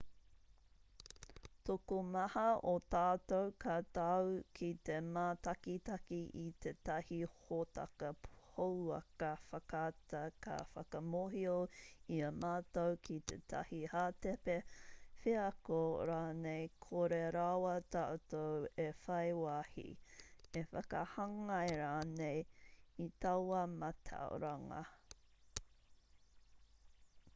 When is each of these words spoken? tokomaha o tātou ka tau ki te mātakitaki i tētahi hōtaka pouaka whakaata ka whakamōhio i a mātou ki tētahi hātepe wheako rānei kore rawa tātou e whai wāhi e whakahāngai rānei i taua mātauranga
tokomaha 1.69 2.43
o 2.69 2.71
tātou 2.93 3.49
ka 3.63 3.73
tau 3.97 4.29
ki 4.59 4.69
te 4.87 4.95
mātakitaki 5.17 6.21
i 6.43 6.45
tētahi 6.65 7.19
hōtaka 7.33 8.09
pouaka 8.29 9.29
whakaata 9.51 10.21
ka 10.47 10.55
whakamōhio 10.77 11.57
i 12.15 12.17
a 12.29 12.31
mātou 12.45 12.97
ki 13.09 13.19
tētahi 13.33 13.83
hātepe 13.93 14.57
wheako 15.27 15.83
rānei 16.11 16.65
kore 16.87 17.21
rawa 17.37 17.77
tātou 17.97 18.65
e 18.85 18.89
whai 19.05 19.23
wāhi 19.43 19.87
e 20.63 20.65
whakahāngai 20.73 21.77
rānei 21.83 22.41
i 23.07 23.09
taua 23.27 23.61
mātauranga 23.77 24.83